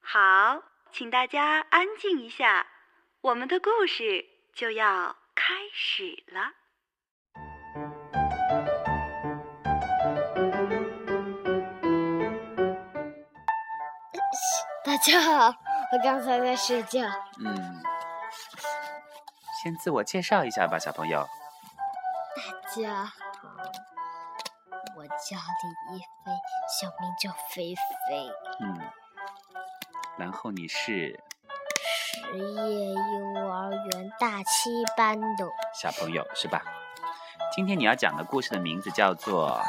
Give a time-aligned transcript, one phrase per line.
[0.00, 0.62] 好，
[0.92, 2.66] 请大家安静一下，
[3.20, 4.24] 我们的故事
[4.54, 6.63] 就要开始了。
[14.84, 15.46] 大家好，
[15.92, 17.00] 我刚才在睡觉。
[17.42, 17.82] 嗯，
[19.62, 21.26] 先自我介绍一下吧，小朋友。
[22.36, 23.12] 大家好，
[24.94, 26.30] 我叫李一菲，
[26.78, 28.78] 小名叫菲菲，嗯，
[30.18, 31.18] 然后你是
[32.28, 32.94] 实验
[33.34, 35.46] 幼儿园大七班的。
[35.72, 36.62] 小朋友是吧？
[37.56, 39.62] 今天你要讲的故事的名字叫做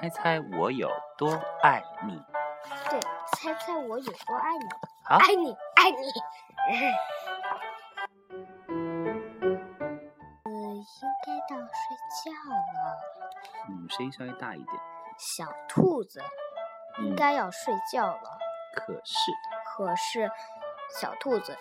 [0.00, 2.22] 猜猜我有多爱你。
[2.90, 3.00] 对，
[3.32, 4.64] 猜猜我有多爱你？
[5.04, 5.96] 好，爱你，爱你。
[10.44, 12.32] 呃，应该到睡觉
[12.74, 12.98] 了。
[13.68, 14.74] 嗯，声音稍微大一点。
[15.18, 16.22] 小兔子
[16.98, 18.38] 应嗯，该要睡觉了，
[18.74, 19.32] 可是
[19.64, 20.30] 可是
[21.00, 21.56] 小兔子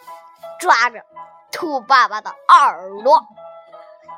[0.59, 1.05] 抓着
[1.51, 3.25] 兔爸爸的耳朵，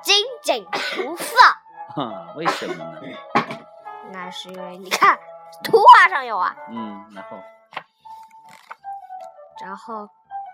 [0.02, 2.06] 紧紧不放。
[2.06, 3.02] 啊，为什么呢？
[4.28, 5.18] 那是因为你看
[5.64, 6.54] 图画上有啊。
[6.68, 7.38] 嗯，然后
[9.62, 10.10] 然后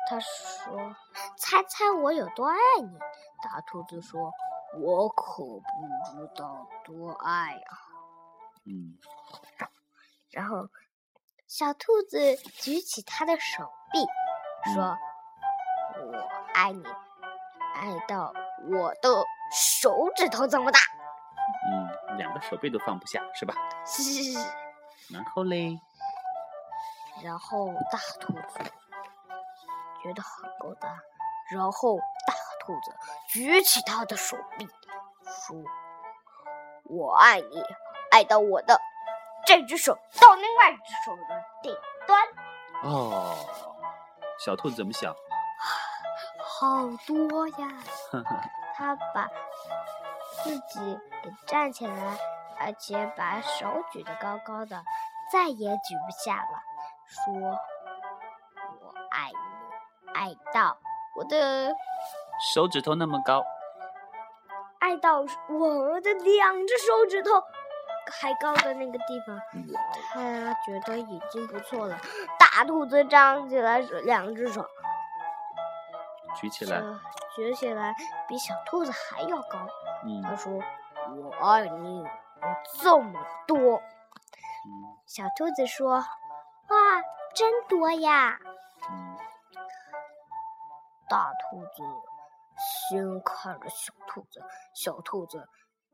[0.07, 0.95] 他说
[1.37, 2.99] ：“猜猜我有多爱你？”
[3.43, 4.31] 大兔子说
[4.79, 5.63] ：“我可不
[6.05, 7.67] 知道多爱呀、
[8.67, 8.95] 嗯
[10.29, 10.69] 然后
[11.47, 14.05] 小兔子举起他的手臂，
[14.75, 14.95] 说
[15.97, 16.83] ：“我爱你，
[17.73, 18.31] 爱到
[18.69, 20.79] 我的手指头这么大。
[21.71, 23.53] 嗯，两个手背都放不下是吧？”
[25.11, 25.79] 然后嘞，
[27.23, 28.59] 然后大兔子
[30.01, 30.87] 觉得很够大，
[31.51, 32.95] 然后大兔子
[33.27, 34.65] 举起他的手臂，
[35.25, 35.57] 说
[36.89, 37.63] ：“我爱你，
[38.11, 38.79] 爱到我的
[39.45, 41.75] 这只手到另外一只手的顶
[42.07, 42.21] 端，
[42.83, 43.35] 哦，
[44.39, 45.13] 小兔子怎么想？
[46.39, 47.67] 好多呀。
[48.11, 48.41] 呵呵，”
[48.75, 49.29] 它把
[50.43, 52.17] 自己给站起来，
[52.59, 54.83] 而且把手举得高高的，
[55.31, 56.61] 再也举不下了，
[57.07, 57.33] 说
[58.81, 60.77] ：“我爱你，爱到
[61.15, 61.73] 我的。”
[62.53, 63.41] 手指头那么高，
[64.79, 67.31] 爱到我的两只手指头
[68.11, 69.39] 还高的那个地方，
[70.11, 71.97] 他觉得已经不错了。
[72.37, 74.65] 大兔子张起来是两只手，
[76.35, 76.81] 举起来，
[77.35, 77.93] 举起来
[78.27, 79.67] 比小兔子还要高。
[80.23, 80.53] 他嗯说
[81.15, 82.07] ：“我爱你有
[82.81, 83.77] 这么多。”
[84.65, 85.95] 嗯小兔子说
[86.69, 87.01] ：“哇，
[87.35, 88.39] 真多呀
[88.89, 89.17] 嗯，！”
[91.09, 91.83] 大兔子
[92.89, 94.41] 先看着小兔子，
[94.73, 95.47] 小兔子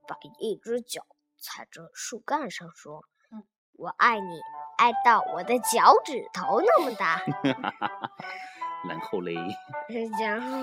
[0.08, 1.04] 把一只脚
[1.38, 4.40] 踩着树干上，说：“嗯我爱你，
[4.78, 7.20] 爱到我的脚趾头那么大。
[8.88, 9.34] 然后嘞，
[10.22, 10.58] ”然后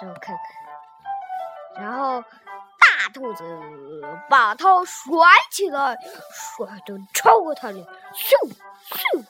[0.00, 0.34] 就看
[1.74, 3.44] 看，然后大兔子
[4.28, 5.10] 把它甩
[5.50, 5.96] 起来，
[6.32, 8.34] 甩得超过它脸，咻
[8.90, 9.24] 咻，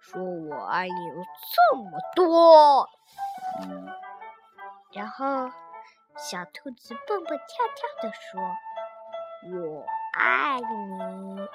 [0.00, 1.14] 说我爱你有
[1.72, 2.88] 这么多。
[3.62, 3.88] 嗯
[4.92, 5.50] 然后
[6.16, 8.40] 小兔子蹦蹦跳跳的说
[9.52, 9.84] ：“我
[10.14, 11.48] 爱你。”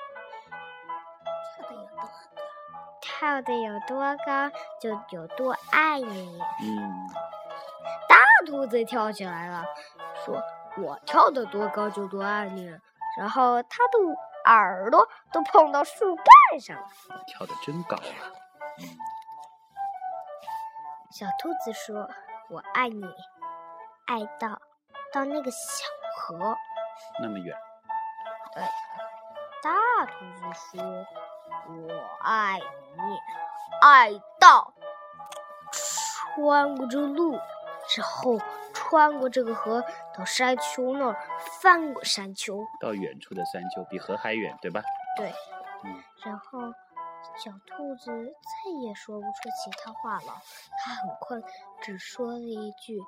[3.24, 4.52] 跳的有多高，
[4.82, 6.38] 就有多爱你。
[6.62, 7.08] 嗯，
[8.10, 9.64] 大兔子跳起来了，
[10.26, 10.44] 说
[10.78, 12.68] ：“我跳得多高就多爱你。”
[13.18, 16.90] 然后它的耳朵都碰到树干上了。
[17.26, 18.28] 跳得真高啊！
[18.80, 18.84] 嗯
[21.10, 22.10] 小兔子说
[22.52, 23.06] ：“我爱你，
[24.08, 24.60] 爱到
[25.14, 25.86] 到那个小
[26.18, 26.58] 河。
[27.22, 27.56] 那么远，”
[28.54, 28.64] 对
[29.64, 31.06] 大兔子说
[31.68, 33.20] ：“我爱你，
[33.82, 34.74] 爱到
[36.32, 37.40] 穿过这路，
[37.88, 38.40] 之后
[38.74, 39.84] 穿过这个河
[40.16, 41.16] 到山丘那儿，
[41.62, 42.66] 翻过山丘。
[42.80, 44.82] 到远处的山丘比河还远，对吧？
[45.18, 45.34] 对，
[45.84, 46.60] 嗯然后
[47.38, 50.42] 小兔子再也说不出其他话了，
[50.80, 51.44] 它很困，
[51.82, 53.00] 只说了一句：“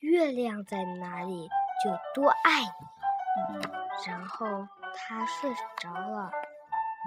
[0.00, 1.48] 月亮在哪里，
[1.82, 2.68] 就多爱你。”
[3.36, 3.60] 嗯
[4.06, 4.46] 然后
[4.94, 6.30] 他睡着了，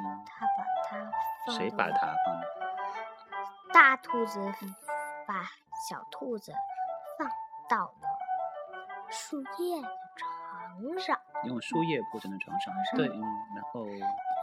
[0.04, 1.12] 嗯，它把它
[1.46, 2.48] 放谁把它放的？
[3.74, 4.40] 大兔子
[5.28, 5.44] 把
[5.88, 6.52] 小兔子
[7.18, 7.30] 放
[7.70, 12.74] 到了树叶的床上，用树叶铺成的床上。
[12.96, 13.22] 对，嗯，
[13.56, 13.86] 然后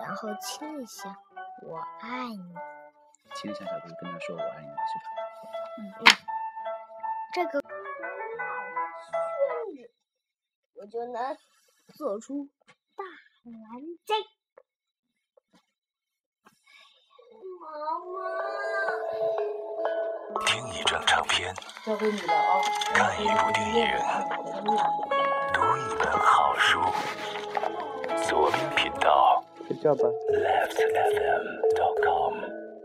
[0.03, 1.17] 然后亲一下，
[1.63, 2.55] 我爱你。
[3.35, 5.05] 亲一下小兔子，跟他说我爱你，是吧？
[5.79, 6.05] 嗯嗯，
[7.35, 7.61] 这个
[10.81, 11.37] 我就能
[11.95, 12.49] 做出
[12.97, 13.05] 大
[13.45, 14.17] 蓝鲸。
[17.61, 17.65] 妈
[17.99, 18.15] 妈，
[20.47, 21.55] 听一张唱片，
[21.85, 22.61] 交给你了啊！
[22.95, 23.87] 看一部电影，
[25.53, 26.81] 读一本好书，
[28.29, 30.03] 左边频道睡觉吧。
[30.33, 31.47] ，leftfm.com。